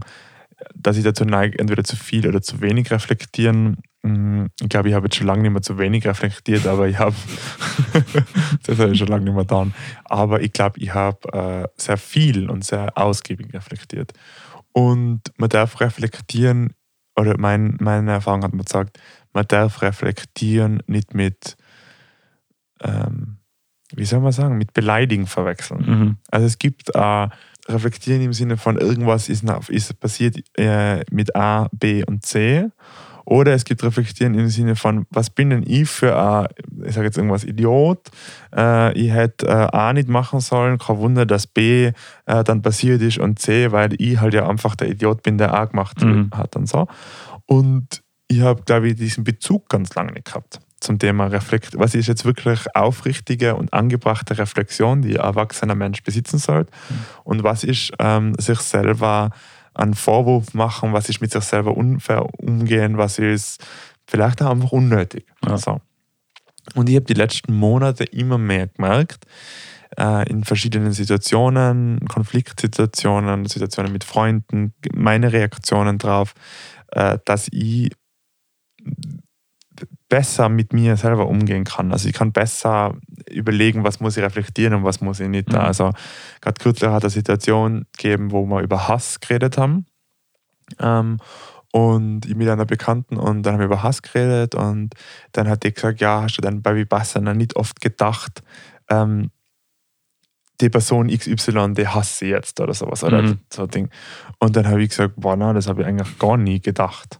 [0.73, 3.77] dass ich dazu neige, entweder zu viel oder zu wenig reflektieren.
[4.05, 6.99] Mm, Ich glaube, ich habe jetzt schon lange nicht mehr zu wenig reflektiert, aber ich
[6.99, 7.15] habe,
[8.63, 9.73] das habe ich schon lange nicht mehr getan.
[10.03, 14.13] Aber ich glaube, ich habe äh, sehr viel und sehr ausgiebig reflektiert.
[14.73, 16.73] Und man darf reflektieren,
[17.15, 18.99] oder mein, meine Erfahrung hat mir gesagt,
[19.33, 21.57] man darf reflektieren nicht mit,
[22.81, 23.37] ähm,
[23.93, 25.85] wie soll man sagen, mit Beleidigen verwechseln.
[25.85, 26.17] Mhm.
[26.29, 27.27] Also es gibt äh,
[27.67, 32.69] Reflektieren im Sinne von irgendwas ist, ist passiert äh, mit A, B und C.
[33.25, 36.47] Oder es gibt Reflektieren im Sinne von, was bin denn ich für ein,
[36.85, 38.09] ich sage jetzt irgendwas, Idiot.
[38.55, 41.91] Äh, ich hätte äh, A nicht machen sollen, kein Wunder, dass B
[42.25, 45.53] äh, dann passiert ist und C, weil ich halt ja einfach der Idiot bin, der
[45.53, 46.29] A gemacht Mhm.
[46.35, 46.87] hat und so.
[47.45, 51.77] Und ich habe, glaube ich, diesen Bezug ganz lange nicht gehabt zum Thema Reflekt.
[51.79, 56.71] Was ist jetzt wirklich aufrichtige und angebrachte Reflexion, die ein erwachsener Mensch besitzen sollte?
[57.23, 59.31] Und was ist ähm, sich selber
[59.75, 63.63] einen Vorwurf machen, was ist mit sich selber unfair umgehen, was ist
[64.07, 65.25] vielleicht auch einfach unnötig.
[65.45, 65.57] Ja.
[65.57, 65.81] So.
[66.73, 69.25] Und ich habe die letzten Monate immer mehr gemerkt,
[69.97, 76.33] äh, in verschiedenen Situationen, Konfliktsituationen, Situationen mit Freunden, meine Reaktionen drauf,
[76.91, 77.91] äh, dass ich
[80.09, 81.91] besser mit mir selber umgehen kann.
[81.91, 82.95] Also ich kann besser
[83.29, 85.49] überlegen, was muss ich reflektieren und was muss ich nicht.
[85.49, 85.55] Mhm.
[85.59, 85.91] Also
[86.41, 89.85] gerade kürzlich hat es eine Situation gegeben, wo wir über Hass geredet haben.
[90.79, 91.17] Ähm,
[91.71, 94.93] und ich mit einer Bekannten und dann haben wir über Hass geredet und
[95.33, 98.43] dann hat die gesagt, ja, hast du dann bei Vipassana nicht oft gedacht,
[98.89, 99.31] ähm,
[100.61, 103.39] die Person XY, die hasse ich jetzt oder sowas oder Mhm.
[103.51, 103.89] so ein Ding.
[104.39, 107.19] Und dann habe ich gesagt, boah, nein, das habe ich eigentlich gar nie gedacht.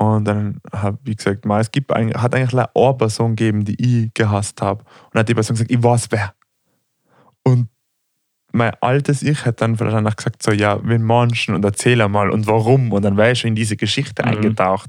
[0.00, 3.76] Und dann habe ich gesagt, "Ma, es gibt eigentlich, hat eigentlich eine Person gegeben, die
[4.06, 4.82] ich gehasst habe.
[4.82, 6.32] Und dann hat die Person gesagt, ich weiß wer.
[7.42, 7.68] Und
[8.52, 12.30] mein altes Ich hat dann vielleicht danach gesagt, so, ja, wen Menschen und erzähl mal
[12.30, 12.92] und warum.
[12.92, 14.28] Und dann wäre ich schon in diese Geschichte Mhm.
[14.30, 14.88] eingetaucht.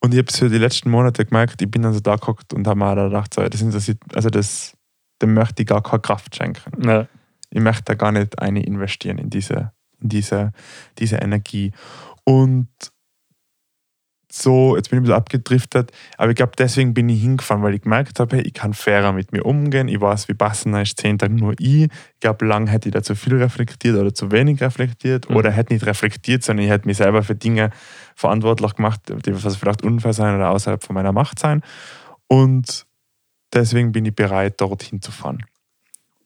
[0.00, 2.52] Und ich habe es für die letzten Monate gemerkt, ich bin dann so da geguckt
[2.52, 4.76] und habe mir gedacht, so, das interessiert, also das,
[5.22, 6.82] dem möchte ich gar keine Kraft schenken.
[6.84, 7.06] Ja.
[7.50, 10.52] Ich möchte da gar nicht eine investieren in diese, in diese,
[10.98, 11.70] diese Energie.
[12.24, 12.68] Und
[14.34, 17.74] so, jetzt bin ich ein bisschen abgedriftet, aber ich glaube, deswegen bin ich hingefahren, weil
[17.74, 19.88] ich gemerkt habe, hey, ich kann fairer mit mir umgehen.
[19.88, 21.82] Ich weiß, wie Bassena ist zehn Tage nur ich.
[21.82, 25.36] Ich glaube, lang hätte ich da zu viel reflektiert oder zu wenig reflektiert Mhm.
[25.36, 27.70] oder hätte nicht reflektiert, sondern ich hätte mich selber für Dinge
[28.16, 31.60] verantwortlich gemacht, die was vielleicht unfair sein oder außerhalb von meiner Macht sein.
[32.26, 32.86] Und
[33.52, 35.44] deswegen bin ich bereit, dorthin zu fahren.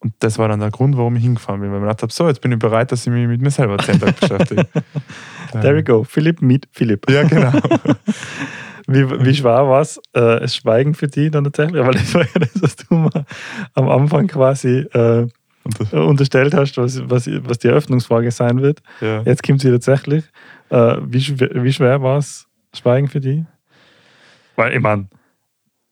[0.06, 2.28] Und das war dann der Grund, warum ich hingefahren bin, weil ich gedacht habe, so,
[2.28, 4.68] jetzt bin ich bereit, dass ich mich mit mir selber zehn Tage beschäftige.
[5.50, 6.04] There we go.
[6.04, 7.10] Philipp meet Philipp.
[7.10, 7.50] Ja, genau.
[8.88, 11.84] Wie, wie schwer war es, äh, das Schweigen für dich dann tatsächlich?
[11.84, 13.24] Weil das war ja das, was du mal
[13.74, 15.26] am Anfang quasi äh,
[15.90, 18.82] unterstellt hast, was, was, was die Eröffnungsfrage sein wird.
[19.00, 19.22] ja.
[19.22, 20.22] Jetzt kommt sie tatsächlich.
[20.68, 23.42] Äh, wie, schwer, wie schwer war es, Schweigen für dich?
[24.54, 25.08] Weil, ich meine,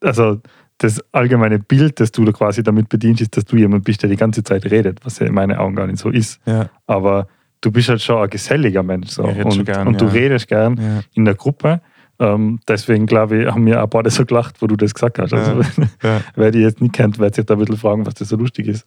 [0.01, 0.41] also
[0.79, 4.11] das allgemeine Bild, das du da quasi damit bedienst, ist, dass du jemand bist, der
[4.11, 6.41] die ganze Zeit redet, was ja in meinen Augen gar nicht so ist.
[6.47, 7.29] Ja, Aber
[7.61, 9.11] du bist halt schon ein geselliger Mensch.
[9.11, 9.23] So.
[9.23, 10.11] Und, gern, und du ja.
[10.13, 11.01] redest gern ja.
[11.15, 11.81] in der Gruppe.
[12.19, 15.33] Ähm, deswegen glaube ich, haben wir ein paar so gelacht, wo du das gesagt hast.
[15.33, 15.61] Also,
[16.37, 18.69] wer die jetzt nicht kennt, wird sich da ein bisschen fragen, was das so lustig
[18.69, 18.87] ist.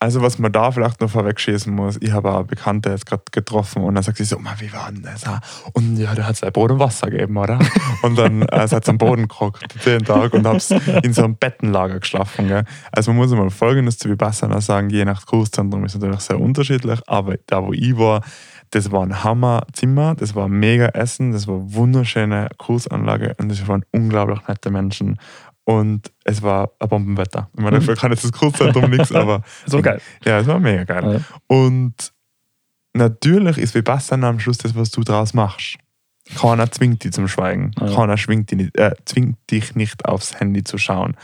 [0.00, 3.82] Also, was man da vielleicht noch vorwegschießen muss, ich habe eine Bekannte jetzt gerade getroffen
[3.82, 5.26] und dann sagt sie so, "Ma, wie war denn das?
[5.26, 5.40] ah?"
[5.72, 7.58] Und ja, der hat sein Brot und Wasser gegeben, oder?
[8.02, 10.70] Und dann äh, seid am Boden gekocht, den Tag, und hab's
[11.02, 12.46] in so einem Bettenlager geschlafen.
[12.46, 12.62] Gell?
[12.92, 17.00] Also, man muss mal Folgendes zu Vipassana sagen: Je nach Kurszentrum ist natürlich sehr unterschiedlich,
[17.08, 18.22] aber da, wo ich war,
[18.70, 23.66] das war ein Hammerzimmer, das war mega Essen, das war eine wunderschöne Kursanlage und das
[23.66, 25.18] waren unglaublich nette Menschen.
[25.68, 27.50] Und es war ein Bombenwetter.
[27.54, 30.00] Ich meine, dafür kann jetzt das Kurzzentrum nichts, aber So geil.
[30.24, 31.20] ja, es war mega geil.
[31.20, 31.20] Ja.
[31.46, 31.92] Und
[32.94, 35.76] natürlich ist Vipassana am Schluss das, was du draus machst.
[36.34, 37.72] Keiner zwingt dich zum Schweigen.
[37.78, 37.94] Ja.
[37.94, 41.16] Keiner dich nicht, äh, zwingt dich nicht aufs Handy zu schauen.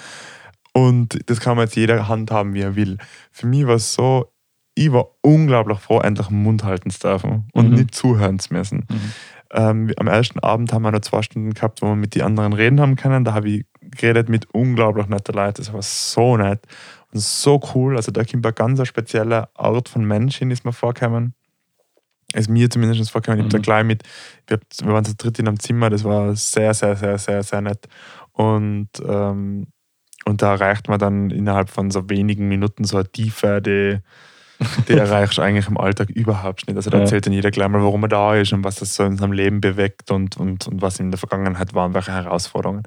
[0.75, 2.99] Und das kann man jetzt jeder handhaben, wie er will.
[3.33, 4.31] Für mich war es so,
[4.75, 7.77] ich war unglaublich froh, endlich den Mund halten zu dürfen und Mhm.
[7.77, 8.87] nicht zuhören zu müssen.
[8.91, 9.13] Mhm.
[9.53, 12.53] Ähm, am ersten Abend haben wir noch zwei Stunden gehabt, wo wir mit den anderen
[12.53, 13.25] reden haben können.
[13.25, 15.63] Da habe ich geredet mit unglaublich netten Leuten.
[15.63, 16.63] Das war so nett
[17.13, 17.97] und so cool.
[17.97, 21.35] Also da kommt eine ganz spezielle Art von Mensch hin, ist mir vorgekommen.
[22.35, 23.39] Ist mir zumindest vorgekommen.
[23.41, 23.63] Ich habe da Mhm.
[23.63, 24.03] gleich mit,
[24.49, 27.87] wir waren zu dritt in einem Zimmer, das war sehr, sehr, sehr, sehr, sehr nett.
[28.33, 29.69] Und, ähm,
[30.25, 33.99] und da erreicht man dann innerhalb von so wenigen Minuten so eine Tiefe, die,
[34.89, 36.77] die erreichst du eigentlich im Alltag überhaupt nicht.
[36.77, 37.03] Also da Ja.
[37.05, 39.33] erzählt dann jeder gleich mal, warum er da ist und was das so in seinem
[39.33, 42.83] Leben bewegt und, und, und was in der Vergangenheit waren, welche Herausforderungen.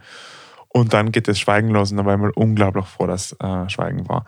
[0.78, 3.68] Und dann geht das Schweigen los und da war ich mal unglaublich froh, dass äh,
[3.68, 4.26] Schweigen war.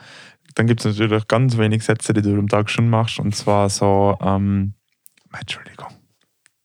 [0.56, 3.70] Dann gibt es natürlich ganz wenig Sätze, die du am Tag schon machst und zwar
[3.70, 4.74] so, ähm,
[5.38, 5.90] Entschuldigung.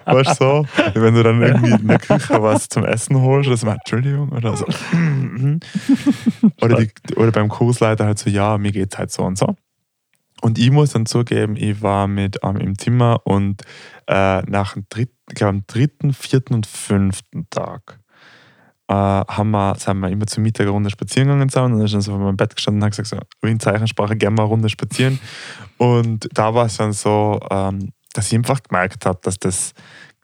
[0.07, 0.66] weißt du so?
[0.94, 4.57] Wenn du dann irgendwie in der Küche was zum Essen holst, das mal Entschuldigung oder
[4.57, 4.66] so.
[6.61, 9.57] oder, die, oder beim Kursleiter halt so, ja, mir geht's halt so und so.
[10.40, 13.62] Und ich muss dann zugeben, ich war mit ähm, im Zimmer und
[14.07, 17.98] äh, nach dem dritten, ich glaube am dritten, vierten und fünften Tag
[18.88, 21.87] äh, haben wir, sind wir immer zur Mittag eine Runde spazieren gegangen zusammen und dann
[21.87, 24.42] ist dann so vor meinem Bett gestanden und hat gesagt, so, in Zeichensprache gerne mal
[24.44, 25.20] eine Runde spazieren.
[25.77, 29.72] Und da war es dann so, ähm, dass ich einfach gemerkt habe, dass das,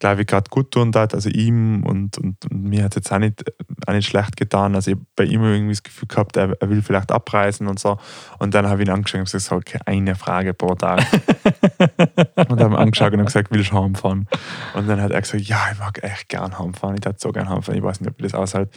[0.04, 1.14] glaube ich, gerade gut tun hat.
[1.14, 3.42] Also ihm und, und, und mir hat es jetzt auch nicht,
[3.86, 4.74] auch nicht schlecht getan.
[4.74, 7.78] Also ich habe bei ihm irgendwie das Gefühl gehabt, er, er will vielleicht abreisen und
[7.78, 7.96] so.
[8.38, 11.00] Und dann habe ich ihn angeschaut und gesagt, okay, eine Frage pro Tag.
[12.36, 14.28] und haben ihn angeschaut und gesagt, willst du heimfahren?
[14.74, 16.96] Und dann hat er gesagt, ja, ich mag echt gern heimfahren.
[16.98, 17.78] Ich hätte so gern heimfahren.
[17.78, 18.70] Ich weiß nicht, ob ich das aushält.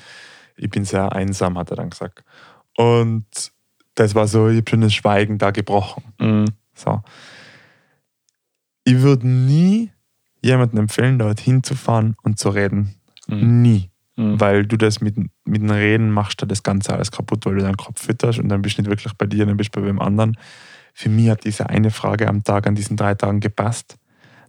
[0.55, 2.23] Ich bin sehr einsam, hat er dann gesagt.
[2.77, 3.25] Und
[3.95, 6.03] das war so, ich habe schon das Schweigen da gebrochen.
[6.19, 6.45] Mhm.
[6.73, 7.01] So.
[8.85, 9.91] Ich würde nie
[10.47, 12.95] jemandem empfehlen, dorthin zu fahren und zu reden.
[13.27, 13.61] Mhm.
[13.61, 13.89] Nie.
[14.15, 14.39] Mhm.
[14.39, 17.61] Weil du das mit, mit dem Reden machst, da das Ganze alles kaputt, weil du
[17.61, 19.87] deinen Kopf fütterst und dann bist du nicht wirklich bei dir, dann bist du bei
[19.87, 20.37] wem anderen.
[20.93, 23.97] Für mich hat diese eine Frage am Tag, an diesen drei Tagen gepasst.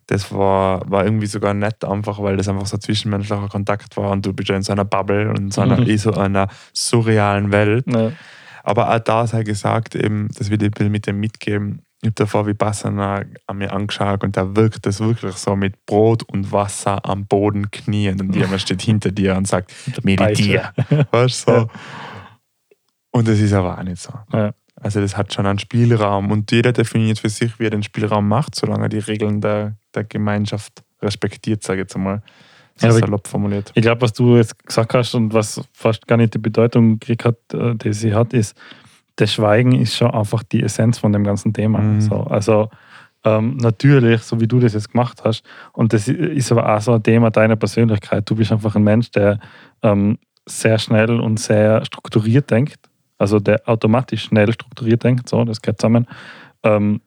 [0.07, 4.25] Das war, war irgendwie sogar nett, einfach weil das einfach so zwischenmenschlicher Kontakt war und
[4.25, 5.87] du bist ja in so einer Bubble und in so einer, Mhm.
[5.91, 7.85] eh so einer surrealen Welt.
[7.93, 8.13] Ja.
[8.65, 12.07] Aber auch da sei gesagt, eben, das will ich ein bisschen mit dem mitgeben, ich
[12.07, 16.53] habe davor Vipassana an mir angeschaut und da wirkt es wirklich so mit Brot und
[16.53, 19.73] Wasser am Boden knien und jemand steht hinter dir und sagt,
[20.05, 20.73] meditiere.
[21.11, 21.69] Weißt du, so.
[23.11, 24.13] Und das ist aber auch nicht so.
[24.33, 24.53] Ja.
[24.81, 28.29] Also das hat schon einen Spielraum und jeder definiert für sich, wie er den Spielraum
[28.29, 32.23] macht, solange er die Regeln der, der Gemeinschaft respektiert, sage ich jetzt einmal.
[32.81, 33.73] Ja, salopp formuliert.
[33.75, 37.25] Ich glaube, was du jetzt gesagt hast und was fast gar nicht die Bedeutung gekriegt
[37.25, 38.57] hat, äh, die sie hat, ist,
[39.18, 41.81] das Schweigen ist schon einfach die Essenz von dem ganzen Thema.
[41.81, 42.00] Mhm.
[42.00, 42.70] So, also
[43.24, 46.92] ähm, natürlich, so wie du das jetzt gemacht hast, und das ist aber auch so
[46.92, 48.31] ein Thema deiner Persönlichkeit.
[48.31, 49.40] Du bist einfach ein Mensch, der
[49.83, 52.78] ähm, sehr schnell und sehr strukturiert denkt.
[53.18, 56.07] Also der automatisch schnell strukturiert denkt, so, das geht zusammen.
[56.62, 57.00] Ähm,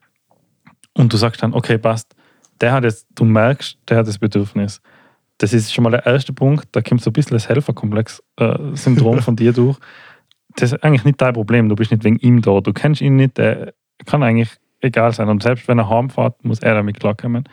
[0.93, 2.13] und du sagst dann, okay, passt,
[2.59, 4.81] der hat jetzt, du merkst, der hat das Bedürfnis.
[5.37, 9.37] Das ist schon mal der erste Punkt, da kommt so ein bisschen das Helferkomplex-Syndrom von
[9.37, 9.77] dir durch.
[10.55, 13.15] Das ist eigentlich nicht dein Problem, du bist nicht wegen ihm da, du kennst ihn
[13.15, 13.73] nicht, der
[14.05, 14.49] kann eigentlich
[14.81, 15.29] egal sein.
[15.29, 17.43] Und selbst wenn er heimfährt, muss er damit klarkommen.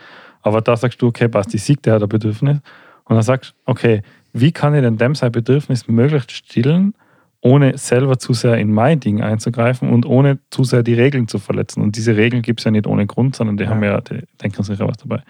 [0.42, 2.58] Aber da sagst du, okay, passt, ich sehe, der hat ein Bedürfnis.
[3.04, 6.94] Und dann sagst du, okay, wie kann ich denn dem sein Bedürfnis möglichst stillen,
[7.40, 11.38] ohne selber zu sehr in mein Ding einzugreifen und ohne zu sehr die Regeln zu
[11.38, 11.82] verletzen.
[11.82, 13.70] Und diese Regeln gibt es ja nicht ohne Grund, sondern die Ja.
[13.70, 15.22] haben ja, die denken sich ja was dabei.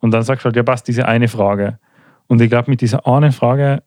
[0.00, 1.78] Und dann sagst du halt, ja, passt, diese eine Frage.
[2.26, 3.82] Und ich glaube, mit dieser einen Frage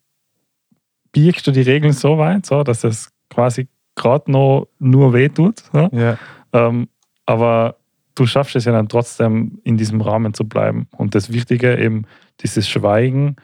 [1.11, 5.59] biegst du die Regeln so weit, so, dass es quasi gerade noch nur weh tut.
[5.73, 5.89] So.
[5.91, 6.17] Ja.
[6.53, 6.87] Ähm,
[7.25, 7.75] aber
[8.15, 10.87] du schaffst es ja dann trotzdem, in diesem Rahmen zu bleiben.
[10.97, 12.05] Und das Wichtige eben,
[12.41, 13.35] dieses Schweigen,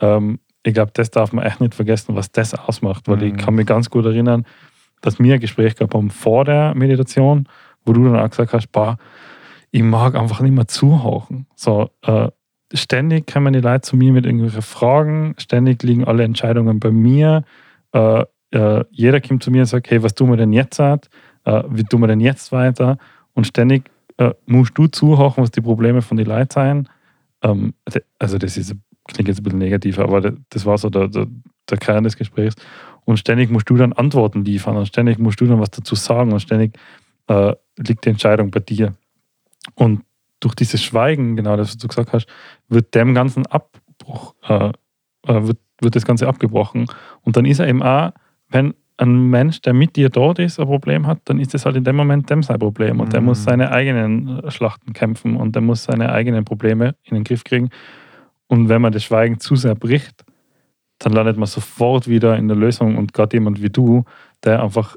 [0.00, 3.08] ähm, ich glaube, das darf man echt nicht vergessen, was das ausmacht.
[3.08, 3.36] Weil ich Mhm.
[3.36, 4.44] kann mich ganz gut erinnern,
[5.00, 7.48] dass wir ein Gespräch gehabt haben vor der Meditation,
[7.84, 8.96] wo du dann auch gesagt hast, boah,
[9.70, 11.46] ich mag einfach nicht mehr zuhauchen.
[11.54, 12.28] So, äh,
[12.72, 17.44] ständig kommen die Leute zu mir mit irgendwelchen Fragen, ständig liegen alle Entscheidungen bei mir.
[17.92, 20.78] Äh, äh, jeder kommt zu mir und sagt, hey, was tun wir denn jetzt?
[20.78, 21.08] Halt?
[21.44, 22.98] Äh, wie tun wir denn jetzt weiter?
[23.34, 26.88] Und ständig äh, musst du zuhören, was die Probleme von den Leuten sind.
[27.42, 27.74] Ähm,
[28.18, 28.74] also das ist,
[29.08, 31.26] klingt jetzt ein bisschen negativ, aber das war so der, der,
[31.68, 32.54] der Kern des Gesprächs.
[33.04, 36.32] Und ständig musst du dann Antworten liefern und ständig musst du dann was dazu sagen
[36.32, 36.76] und ständig
[37.28, 38.94] äh, liegt die Entscheidung bei dir.
[39.74, 40.02] Und
[40.46, 42.28] durch dieses Schweigen, genau das, was du gesagt hast,
[42.68, 44.68] wird dem ganzen Abbruch, äh,
[45.26, 46.86] äh, wird, wird das Ganze abgebrochen.
[47.22, 48.12] Und dann ist er eben auch,
[48.48, 51.74] wenn ein Mensch, der mit dir dort ist, ein Problem hat, dann ist das halt
[51.74, 53.00] in dem Moment dem sein Problem.
[53.00, 53.26] Und der Mhm.
[53.26, 57.42] muss seine eigenen äh, Schlachten kämpfen und der muss seine eigenen Probleme in den Griff
[57.42, 57.70] kriegen.
[58.46, 60.24] Und wenn man das Schweigen zu sehr bricht,
[61.00, 62.96] dann landet man sofort wieder in der Lösung.
[62.96, 64.04] Und gerade jemand wie du,
[64.44, 64.96] der einfach,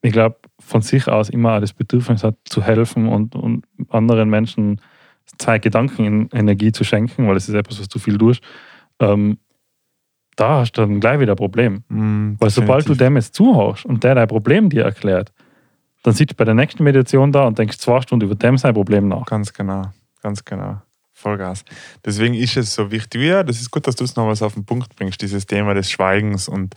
[0.00, 4.80] ich glaube, von sich aus immer das Bedürfnis hat, zu helfen und, und anderen Menschen
[5.38, 8.42] Zeit, Gedanken in Energie zu schenken, weil das ist etwas, was du viel tust,
[8.98, 9.38] ähm,
[10.36, 11.84] da hast du dann gleich wieder ein Problem.
[11.88, 15.32] Mm, Weil sobald du dem jetzt zuhörst und der dein Problem dir erklärt,
[16.02, 18.72] dann sitzt du bei der nächsten Meditation da und denkst zwei Stunden über dem sein
[18.72, 19.26] Problem nach.
[19.26, 19.90] Ganz genau,
[20.22, 20.80] ganz genau.
[21.12, 21.64] Vollgas.
[22.04, 23.20] Deswegen ist es so wichtig.
[23.22, 25.90] Ja, das ist gut, dass du es nochmals auf den Punkt bringst, dieses Thema des
[25.90, 26.48] Schweigens.
[26.48, 26.74] Und,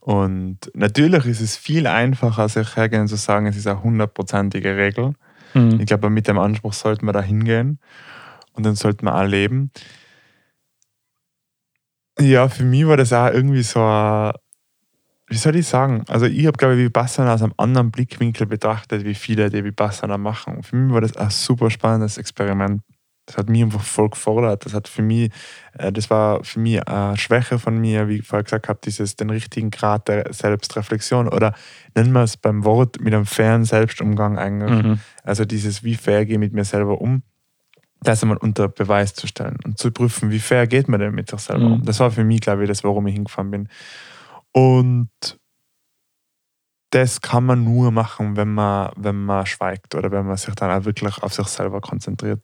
[0.00, 5.12] und natürlich ist es viel einfacher, sich hergehen zu sagen, es ist eine hundertprozentige Regel.
[5.54, 5.78] Mhm.
[5.80, 7.78] Ich glaube, mit dem Anspruch sollten wir da hingehen
[8.54, 9.70] und dann sollten wir auch leben.
[12.18, 14.32] Ja, für mich war das auch irgendwie so, ein-
[15.28, 16.04] wie soll ich sagen?
[16.08, 20.18] Also, ich habe, glaube ich, Vipassana aus einem anderen Blickwinkel betrachtet, wie viele, die Vipassana
[20.18, 20.62] machen.
[20.62, 22.82] Für mich war das ein super spannendes Experiment.
[23.30, 24.66] Das hat mich einfach voll gefordert.
[24.66, 25.30] Das hat für mich,
[25.78, 29.14] äh, das war für mich eine Schwäche von mir, wie ich vorher gesagt habe, dieses,
[29.14, 31.54] den richtigen Grad der Selbstreflexion oder
[31.94, 34.82] nennen wir es beim Wort mit einem fairen Selbstumgang eigentlich.
[34.84, 35.00] Mhm.
[35.22, 37.22] Also dieses, wie fair gehe ich mit mir selber um,
[38.02, 41.30] das einmal unter Beweis zu stellen und zu prüfen, wie fair geht man denn mit
[41.30, 41.72] sich selber Mhm.
[41.74, 41.82] um.
[41.84, 43.68] Das war für mich, glaube ich, das, warum ich hingefahren bin.
[44.52, 45.10] Und
[46.90, 50.70] das kann man nur machen, wenn man, wenn man schweigt oder wenn man sich dann
[50.72, 52.40] auch wirklich auf sich selber konzentriert.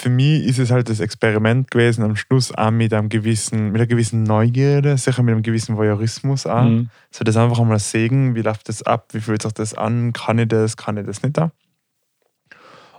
[0.00, 3.80] Für mich ist es halt das Experiment gewesen, am Schluss auch mit, einem gewissen, mit
[3.80, 6.62] einer gewissen Neugierde, sicher mit einem gewissen Voyeurismus auch.
[6.62, 6.88] Mhm.
[7.10, 10.38] So das einfach einmal sehen, wie läuft das ab, wie fühlt sich das an, kann
[10.38, 11.50] ich das, kann ich das nicht da.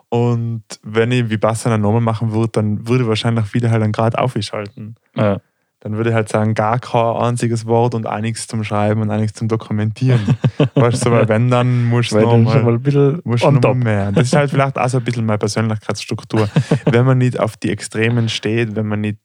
[0.10, 4.18] Und wenn ich Vipassana nochmal machen würde, dann würde ich wahrscheinlich wieder halt einen Grad
[4.18, 4.96] aufschalten.
[5.16, 5.40] Ja.
[5.82, 9.40] Dann würde ich halt sagen, gar kein einziges Wort und nichts zum Schreiben und nichts
[9.40, 10.20] zum Dokumentieren.
[10.76, 13.78] weißt du, weil wenn, dann musst du nochmal ein bisschen musst noch top.
[13.78, 14.12] mehr.
[14.12, 16.50] Das ist halt vielleicht auch so ein bisschen meine Persönlichkeitsstruktur.
[16.86, 19.20] wenn man nicht auf die Extremen steht, wenn man nicht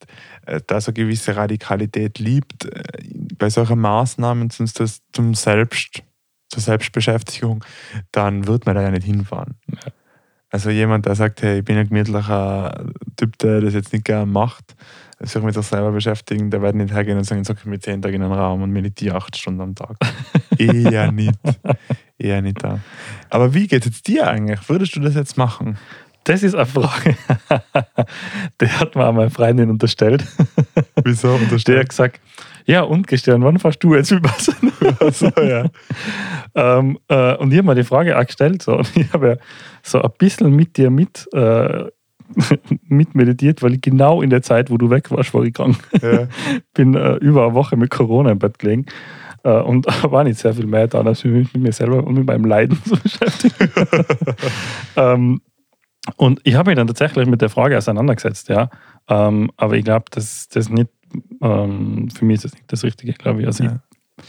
[0.47, 2.83] äh, da so gewisse Radikalität liebt, äh,
[3.37, 4.67] bei solchen Maßnahmen zum,
[5.13, 6.05] zum Selbst,
[6.51, 7.65] zur Selbstbeschäftigung,
[8.13, 9.57] dann wird man da ja nicht hinfahren.
[10.51, 12.87] Also jemand, der sagt, hey, ich bin ein gemütlicher
[13.17, 14.77] Typ, der das jetzt nicht gerne macht,
[15.29, 18.03] sich mit sich selber beschäftigen, der wird nicht hergehen und sagen, ich sage mit zehn
[18.03, 19.97] Tagen in einen Raum und meditiere acht Stunden am Tag.
[20.59, 21.35] Eher nicht.
[22.19, 22.79] eher nicht da.
[23.31, 24.61] Aber wie geht es dir eigentlich?
[24.69, 25.79] Würdest du das jetzt machen?
[26.25, 27.17] Das ist eine Frage,
[28.61, 30.25] die hat mir auch meine Freundin unterstellt.
[31.05, 31.89] Wieso Der hat unterstellt?
[31.91, 32.21] gesagt,
[32.65, 34.31] ja und Christian, wann fährst du jetzt über
[35.11, 35.67] so, ja.
[36.55, 39.37] ähm, äh, Und ich habe mir die Frage auch gestellt so, und ich habe ja
[39.83, 41.85] so ein bisschen mit dir mit, äh,
[42.89, 45.77] mit meditiert, weil ich genau in der Zeit, wo du weg warst, war ich krank.
[46.03, 46.29] ja.
[46.75, 48.87] bin äh, über eine Woche mit Corona im Bett gelegen
[49.45, 52.27] äh, und war nicht sehr viel mehr da, als mich mit mir selber und mit
[52.27, 53.71] meinem Leiden zu beschäftigen.
[54.97, 55.41] ähm,
[56.17, 58.69] und ich habe mich dann tatsächlich mit der Frage auseinandergesetzt, ja.
[59.09, 60.91] Ähm, aber ich glaube, das nicht,
[61.41, 63.47] ähm, für mich ist das nicht das Richtige, glaube ich.
[63.47, 63.81] Also Ja.
[64.19, 64.25] ich,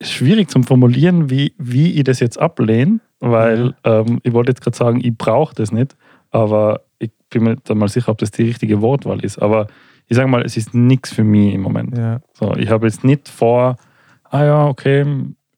[0.00, 4.60] ist schwierig zu formulieren, wie, wie ich das jetzt ablehne, weil ähm, ich wollte jetzt
[4.60, 5.96] gerade sagen, ich brauche das nicht,
[6.30, 6.82] aber
[7.28, 9.38] bin mir dann mal sicher, ob das die richtige Wortwahl ist.
[9.38, 9.66] Aber
[10.06, 11.96] ich sage mal, es ist nichts für mich im Moment.
[11.96, 12.20] ja.
[12.32, 13.76] So, ich habe jetzt nicht vor,
[14.24, 15.04] ah ja, okay,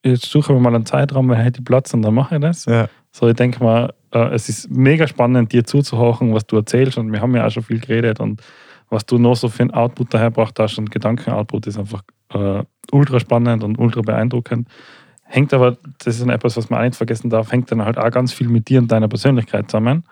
[0.05, 2.65] jetzt suchen wir mal einen Zeitraum, wer hätte Platz und dann mache ich das.
[2.67, 2.89] ja.
[3.13, 7.13] So, ich denke mal, äh, es ist mega spannend, dir zuzuhören, was du erzählst und
[7.13, 8.41] wir haben ja auch schon viel geredet und
[8.89, 12.03] was du noch so für einen Output dahergebracht hast und Gedanken-Output ist einfach
[12.33, 14.69] äh, ultra spannend und ultra beeindruckend.
[15.25, 18.11] Hängt aber, das ist etwas, was man auch nicht vergessen darf, hängt dann halt auch
[18.11, 20.05] ganz viel mit dir und deiner Persönlichkeit zusammen.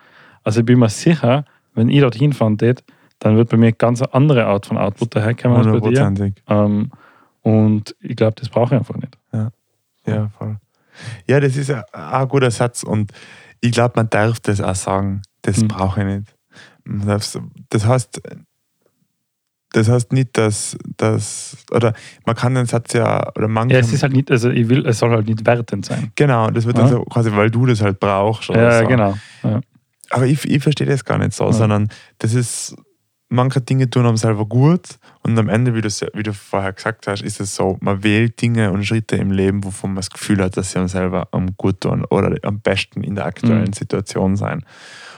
[0.48, 2.82] Also ich bin mir sicher, wenn ich dorthin fahren tät,
[3.18, 6.32] dann wird bei mir ganz eine andere Art von Output daherkommen als bei dir.
[6.48, 6.90] Ähm,
[7.42, 9.14] und ich glaube, das brauche ich einfach nicht.
[10.06, 10.56] Ja, voll.
[11.26, 13.12] Ja, das ist ja auch ein guter Satz und
[13.60, 15.20] ich glaube, man darf das auch sagen.
[15.42, 15.68] Das Mhm.
[15.68, 16.34] brauche ich nicht.
[16.84, 17.06] Man
[17.68, 18.18] Das heißt,
[19.72, 21.92] das heißt nicht, dass, dass, oder
[22.24, 23.74] man kann den Satz ja, oder manche.
[23.74, 26.10] Ja, es ist halt nicht, also ich will, es soll halt nicht wertend sein.
[26.14, 26.84] genau, das wird Ja.
[26.84, 28.48] dann so quasi, weil du das halt brauchst.
[28.48, 28.86] Oder Ja, so.
[28.88, 29.14] genau.
[29.42, 29.60] Ja.
[30.10, 31.52] Aber ich, ich verstehe das gar nicht so, Ja.
[31.52, 32.74] sondern das ist,
[33.30, 37.06] manche Dinge tun einem selber gut und am Ende, wie, ja- wie du vorher gesagt
[37.06, 40.42] hast, ist es so, man wählt Dinge und Schritte im Leben, wovon man das Gefühl
[40.42, 43.72] hat, dass sie einem selber am gut tun oder am besten in der aktuellen Mhm.
[43.74, 44.64] Situation sein.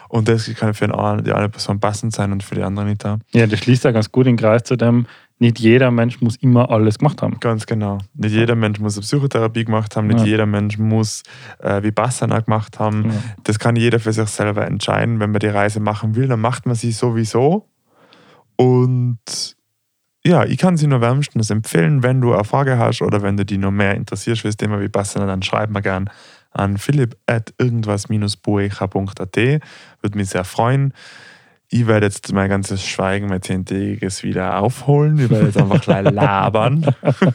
[0.09, 2.85] Und das kann für den einen, die eine Person passend sein und für die andere
[2.85, 3.21] nicht da.
[3.33, 5.07] ja, das schließt ja ganz gut den Kreis zu dem,
[5.41, 7.41] nicht jeder Mensch muss immer alles gemacht haben.
[7.41, 7.99] Ganz genau.
[8.15, 10.27] Nicht jeder Mensch muss eine Psychotherapie gemacht haben, nicht Ja.
[10.27, 11.23] jeder Mensch muss
[11.61, 13.07] äh, Vipassana gemacht haben.
[13.07, 13.17] Ja.
[13.45, 15.19] Das kann jeder für sich selber entscheiden.
[15.19, 17.67] Wenn man die Reise machen will, dann macht man sie sowieso.
[18.57, 19.57] Und
[20.27, 23.47] ja, ich kann sie nur wärmstens empfehlen, wenn du eine Frage hast oder wenn du
[23.47, 26.11] die noch mehr interessierst für das Thema Vipassana, dann schreib mir gern
[26.51, 29.37] an philipp at irgendwas-buecha.at.
[29.37, 30.93] Würde mich sehr freuen.
[31.73, 35.21] Ich werde jetzt mein ganzes Schweigen, mein zehntägiges wieder aufholen.
[35.21, 36.85] Ich werde jetzt einfach gleich labern.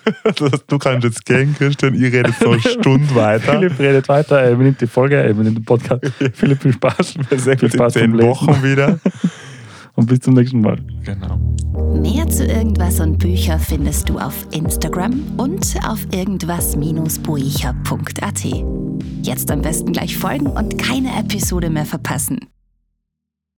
[0.67, 1.95] du kannst jetzt gehen, Christian.
[1.95, 3.53] Ich rede jetzt noch eine Stunde weiter.
[3.53, 6.03] Philipp redet weiter, er übernimmt die Folge, er übernimmt den Podcast.
[6.33, 7.15] Philipp, viel Spaß.
[7.29, 8.21] Wir sehen Viel uns in zehn.
[8.27, 8.99] Wochen wieder.
[9.95, 10.79] Und bis zum nächsten Mal.
[11.05, 11.39] Genau.
[12.01, 18.43] Mehr zu irgendwas und Bücher findest du auf Instagram und auf irgendwas-buecher.at.
[19.21, 22.39] Jetzt am besten gleich folgen und keine Episode mehr verpassen.